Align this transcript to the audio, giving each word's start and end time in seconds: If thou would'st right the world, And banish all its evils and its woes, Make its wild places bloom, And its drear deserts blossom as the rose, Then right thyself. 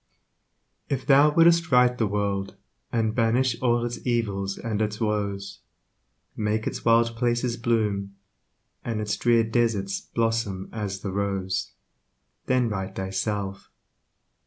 If 0.89 1.05
thou 1.05 1.31
would'st 1.35 1.71
right 1.71 1.95
the 1.95 2.07
world, 2.07 2.55
And 2.91 3.13
banish 3.13 3.61
all 3.61 3.85
its 3.85 4.03
evils 4.03 4.57
and 4.57 4.81
its 4.81 4.99
woes, 4.99 5.59
Make 6.35 6.65
its 6.65 6.83
wild 6.83 7.15
places 7.15 7.55
bloom, 7.55 8.15
And 8.83 8.99
its 8.99 9.15
drear 9.15 9.43
deserts 9.43 10.01
blossom 10.01 10.69
as 10.71 11.01
the 11.01 11.11
rose, 11.11 11.73
Then 12.47 12.67
right 12.67 12.95
thyself. 12.95 13.69